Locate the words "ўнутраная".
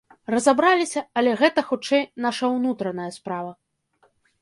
2.57-3.11